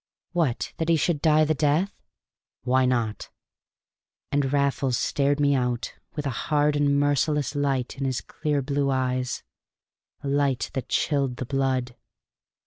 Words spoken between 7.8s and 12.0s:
in his clear blue eyes a light that chilled the blood.